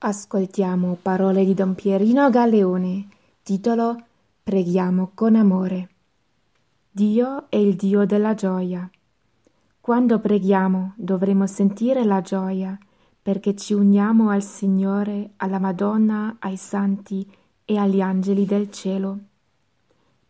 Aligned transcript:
Ascoltiamo 0.00 0.96
parole 1.02 1.44
di 1.44 1.54
Don 1.54 1.74
Pierino 1.74 2.30
Galeone, 2.30 3.08
titolo 3.42 3.96
Preghiamo 4.44 5.10
con 5.12 5.34
amore. 5.34 5.88
Dio 6.88 7.46
è 7.48 7.56
il 7.56 7.74
Dio 7.74 8.06
della 8.06 8.34
gioia. 8.34 8.88
Quando 9.80 10.20
preghiamo 10.20 10.92
dovremo 10.94 11.48
sentire 11.48 12.04
la 12.04 12.20
gioia 12.20 12.78
perché 13.20 13.56
ci 13.56 13.74
uniamo 13.74 14.30
al 14.30 14.44
Signore, 14.44 15.32
alla 15.38 15.58
Madonna, 15.58 16.36
ai 16.38 16.56
santi 16.56 17.28
e 17.64 17.76
agli 17.76 18.00
angeli 18.00 18.44
del 18.44 18.70
cielo. 18.70 19.18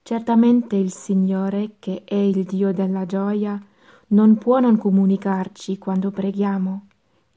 Certamente 0.00 0.76
il 0.76 0.90
Signore, 0.90 1.72
che 1.78 2.04
è 2.04 2.14
il 2.14 2.44
Dio 2.44 2.72
della 2.72 3.04
gioia, 3.04 3.62
non 4.08 4.38
può 4.38 4.60
non 4.60 4.78
comunicarci 4.78 5.76
quando 5.76 6.10
preghiamo 6.10 6.87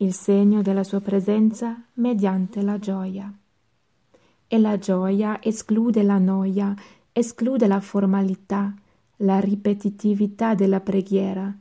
il 0.02 0.16
segno 0.16 0.64
della 0.64 0.84
sua 0.84 1.00
presenza 1.00 1.80
mediante 1.94 2.64
la 2.64 2.80
gioia. 2.80 3.32
E 4.48 4.58
la 4.58 4.78
gioia 4.80 5.42
esclude 5.42 6.02
la 6.02 6.18
noia, 6.18 6.74
esclude 7.12 7.68
la 7.68 7.80
formalità, 7.80 8.74
la 9.18 9.40
ripetitività 9.40 10.56
della 10.56 10.80
preghiera. 10.80 11.56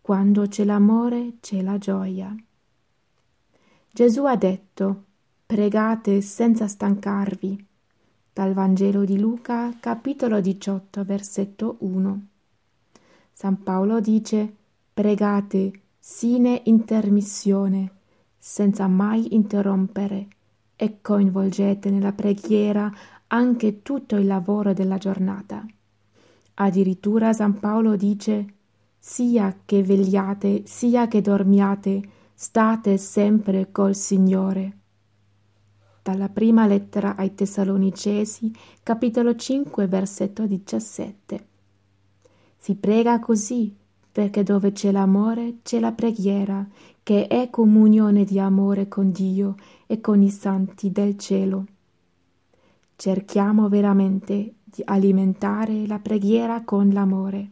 Quando 0.00 0.48
c'è 0.48 0.64
l'amore 0.64 1.34
c'è 1.40 1.62
la 1.62 1.78
gioia. 1.78 2.34
Gesù 3.92 4.24
ha 4.24 4.36
detto, 4.36 5.04
pregate 5.46 6.20
senza 6.20 6.66
stancarvi. 6.66 7.64
Dal 8.32 8.52
Vangelo 8.54 9.04
di 9.04 9.20
Luca, 9.20 9.72
capitolo 9.78 10.40
18, 10.40 11.04
versetto 11.04 11.76
1. 11.78 12.26
San 13.32 13.62
Paolo 13.62 14.00
dice, 14.00 14.52
pregate 14.92 15.82
sine 16.06 16.60
intermissione, 16.66 17.92
senza 18.36 18.86
mai 18.88 19.34
interrompere, 19.34 20.28
e 20.76 21.00
coinvolgete 21.00 21.88
nella 21.88 22.12
preghiera 22.12 22.92
anche 23.28 23.80
tutto 23.80 24.16
il 24.16 24.26
lavoro 24.26 24.74
della 24.74 24.98
giornata. 24.98 25.64
Addirittura 26.56 27.32
San 27.32 27.58
Paolo 27.58 27.96
dice 27.96 28.46
sia 28.98 29.60
che 29.64 29.82
vegliate, 29.82 30.64
sia 30.66 31.08
che 31.08 31.22
dormiate, 31.22 32.02
state 32.34 32.98
sempre 32.98 33.72
col 33.72 33.94
Signore. 33.94 34.76
Dalla 36.02 36.28
prima 36.28 36.66
lettera 36.66 37.16
ai 37.16 37.34
Tessalonicesi, 37.34 38.52
capitolo 38.82 39.34
5, 39.34 39.86
versetto 39.86 40.46
17. 40.46 41.46
Si 42.58 42.74
prega 42.74 43.18
così, 43.20 43.74
perché 44.14 44.44
dove 44.44 44.70
c'è 44.70 44.92
l'amore 44.92 45.56
c'è 45.64 45.80
la 45.80 45.90
preghiera, 45.90 46.64
che 47.02 47.26
è 47.26 47.50
comunione 47.50 48.22
di 48.22 48.38
amore 48.38 48.86
con 48.86 49.10
Dio 49.10 49.56
e 49.86 50.00
con 50.00 50.22
i 50.22 50.30
santi 50.30 50.92
del 50.92 51.18
cielo. 51.18 51.64
Cerchiamo 52.94 53.68
veramente 53.68 54.54
di 54.62 54.82
alimentare 54.84 55.84
la 55.88 55.98
preghiera 55.98 56.62
con 56.62 56.90
l'amore. 56.90 57.48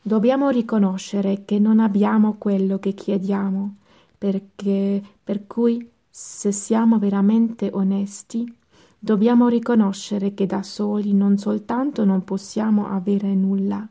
Dobbiamo 0.00 0.48
riconoscere 0.50 1.44
che 1.44 1.58
non 1.58 1.80
abbiamo 1.80 2.36
quello 2.38 2.78
che 2.78 2.92
chiediamo, 2.92 3.74
perché 4.16 5.02
per 5.24 5.48
cui 5.48 5.90
se 6.08 6.52
siamo 6.52 7.00
veramente 7.00 7.68
onesti, 7.72 8.46
dobbiamo 8.96 9.48
riconoscere 9.48 10.34
che 10.34 10.46
da 10.46 10.62
soli 10.62 11.12
non 11.12 11.36
soltanto 11.36 12.04
non 12.04 12.22
possiamo 12.22 12.86
avere 12.86 13.34
nulla, 13.34 13.88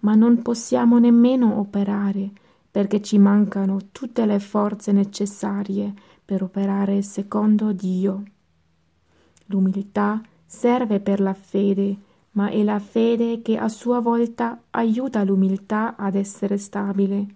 ma 0.00 0.14
non 0.14 0.42
possiamo 0.42 0.98
nemmeno 0.98 1.58
operare, 1.58 2.30
perché 2.70 3.00
ci 3.00 3.18
mancano 3.18 3.78
tutte 3.92 4.26
le 4.26 4.40
forze 4.40 4.92
necessarie 4.92 5.92
per 6.24 6.42
operare 6.42 7.02
secondo 7.02 7.72
Dio. 7.72 8.22
L'umiltà 9.46 10.20
serve 10.44 11.00
per 11.00 11.20
la 11.20 11.34
fede, 11.34 11.96
ma 12.32 12.48
è 12.48 12.62
la 12.62 12.78
fede 12.78 13.42
che 13.42 13.56
a 13.56 13.68
sua 13.68 14.00
volta 14.00 14.60
aiuta 14.70 15.22
l'umiltà 15.22 15.96
ad 15.96 16.14
essere 16.14 16.58
stabile, 16.58 17.26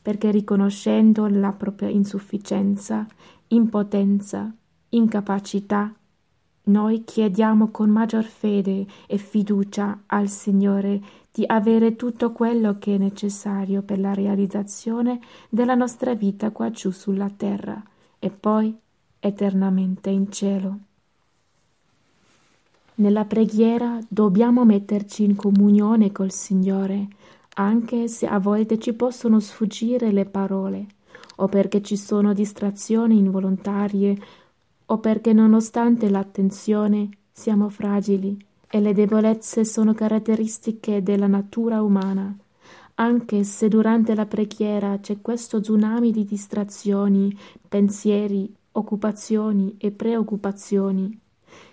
perché 0.00 0.30
riconoscendo 0.30 1.26
la 1.28 1.52
propria 1.52 1.88
insufficienza, 1.88 3.06
impotenza, 3.48 4.50
incapacità, 4.90 5.92
noi 6.64 7.04
chiediamo 7.04 7.70
con 7.70 7.90
maggior 7.90 8.24
fede 8.24 8.86
e 9.06 9.16
fiducia 9.16 10.02
al 10.06 10.28
Signore 10.28 11.00
di 11.32 11.44
avere 11.46 11.96
tutto 11.96 12.32
quello 12.32 12.78
che 12.78 12.96
è 12.96 12.98
necessario 12.98 13.82
per 13.82 13.98
la 13.98 14.12
realizzazione 14.12 15.20
della 15.48 15.74
nostra 15.74 16.14
vita 16.14 16.50
qua 16.50 16.70
giù 16.70 16.90
sulla 16.90 17.30
terra 17.34 17.82
e 18.18 18.30
poi 18.30 18.76
eternamente 19.18 20.10
in 20.10 20.30
cielo. 20.30 20.78
Nella 22.96 23.24
preghiera 23.24 23.98
dobbiamo 24.06 24.64
metterci 24.64 25.24
in 25.24 25.34
comunione 25.34 26.12
col 26.12 26.32
Signore, 26.32 27.08
anche 27.54 28.08
se 28.08 28.26
a 28.26 28.38
volte 28.38 28.78
ci 28.78 28.92
possono 28.92 29.40
sfuggire 29.40 30.12
le 30.12 30.26
parole, 30.26 30.86
o 31.36 31.48
perché 31.48 31.80
ci 31.80 31.96
sono 31.96 32.34
distrazioni 32.34 33.16
involontarie 33.16 34.18
o 34.90 34.98
perché 34.98 35.32
nonostante 35.32 36.08
l'attenzione 36.08 37.08
siamo 37.30 37.68
fragili 37.68 38.36
e 38.68 38.80
le 38.80 38.92
debolezze 38.92 39.64
sono 39.64 39.94
caratteristiche 39.94 41.02
della 41.02 41.28
natura 41.28 41.80
umana, 41.82 42.36
anche 42.94 43.44
se 43.44 43.68
durante 43.68 44.14
la 44.14 44.26
preghiera 44.26 44.98
c'è 44.98 45.20
questo 45.20 45.60
tsunami 45.60 46.10
di 46.10 46.24
distrazioni, 46.24 47.36
pensieri, 47.68 48.52
occupazioni 48.72 49.76
e 49.78 49.92
preoccupazioni. 49.92 51.18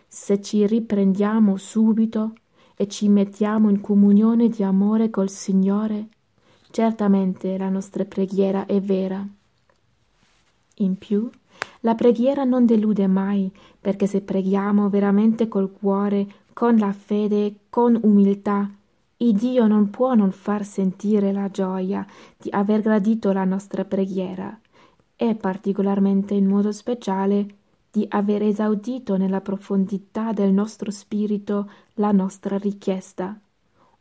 Se 0.07 0.41
ci 0.41 0.65
riprendiamo 0.65 1.57
subito 1.57 2.33
e 2.75 2.87
ci 2.87 3.09
mettiamo 3.09 3.69
in 3.69 3.81
comunione 3.81 4.47
di 4.47 4.61
amore 4.63 5.09
col 5.09 5.29
Signore, 5.29 6.07
certamente 6.69 7.57
la 7.57 7.69
nostra 7.69 8.05
preghiera 8.05 8.65
è 8.67 8.79
vera. 8.79 9.27
In 10.79 10.97
più, 10.97 11.29
la 11.81 11.95
preghiera 11.95 12.43
non 12.43 12.65
delude 12.65 13.07
mai, 13.07 13.51
perché 13.79 14.07
se 14.07 14.21
preghiamo 14.21 14.89
veramente 14.89 15.47
col 15.47 15.71
cuore, 15.71 16.27
con 16.53 16.77
la 16.77 16.91
fede, 16.91 17.55
con 17.69 17.99
umiltà, 18.01 18.69
il 19.17 19.35
Dio 19.35 19.65
non 19.67 19.89
può 19.89 20.13
non 20.13 20.31
far 20.31 20.63
sentire 20.63 21.31
la 21.31 21.49
gioia 21.49 22.05
di 22.37 22.49
aver 22.51 22.81
gradito 22.81 23.31
la 23.31 23.45
nostra 23.45 23.83
preghiera. 23.83 24.59
E 25.15 25.33
particolarmente 25.33 26.35
in 26.35 26.45
modo 26.45 26.71
speciale 26.71 27.55
di 27.89 28.05
aver 28.09 28.43
esaudito 28.43 29.17
nella 29.17 29.41
profondità 29.41 30.33
del 30.33 30.51
nostro 30.51 30.91
spirito 30.91 31.69
la 31.95 32.11
nostra 32.11 32.57
richiesta, 32.57 33.39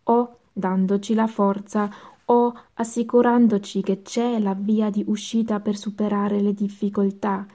o 0.04 0.38
dandoci 0.52 1.14
la 1.14 1.26
forza 1.26 1.90
o 2.26 2.54
assicurandoci 2.74 3.82
che 3.82 4.02
c'è 4.02 4.38
la 4.38 4.54
via 4.54 4.90
di 4.90 5.04
uscita 5.06 5.60
per 5.60 5.76
superare 5.76 6.40
le 6.42 6.52
difficoltà 6.52 7.46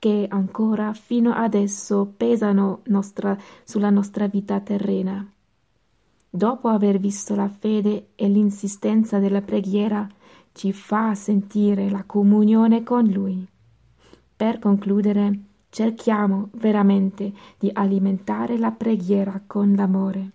che 0.00 0.26
ancora 0.30 0.94
fino 0.94 1.30
adesso 1.34 2.10
pesano 2.16 2.80
nostra, 2.86 3.36
sulla 3.64 3.90
nostra 3.90 4.26
vita 4.28 4.58
terrena. 4.58 5.30
Dopo 6.28 6.68
aver 6.68 6.98
visto 6.98 7.34
la 7.34 7.50
fede 7.50 8.08
e 8.14 8.26
l'insistenza 8.28 9.18
della 9.18 9.42
preghiera, 9.42 10.08
ci 10.52 10.72
fa 10.72 11.14
sentire 11.14 11.90
la 11.90 12.04
comunione 12.04 12.82
con 12.82 13.04
Lui. 13.08 13.46
Per 14.36 14.58
concludere, 14.58 15.38
cerchiamo 15.68 16.48
veramente 16.52 17.32
di 17.58 17.68
alimentare 17.70 18.56
la 18.56 18.70
preghiera 18.70 19.42
con 19.46 19.74
l'amore. 19.74 20.30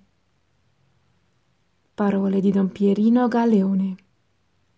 Parole 1.96 2.40
di 2.40 2.52
Don 2.52 2.72
Pierino 2.72 3.28
Galeone 3.28 3.96